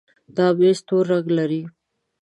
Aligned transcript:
دا 0.35 0.47
ميز 0.57 0.79
تور 0.87 1.03
رنګ 1.11 1.27
لري. 1.37 1.61